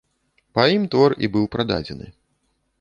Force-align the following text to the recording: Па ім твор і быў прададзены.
Па 0.57 0.63
ім 0.77 0.87
твор 0.95 1.17
і 1.27 1.31
быў 1.37 1.45
прададзены. 1.57 2.07